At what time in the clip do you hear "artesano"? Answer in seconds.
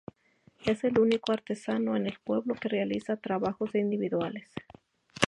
1.31-1.95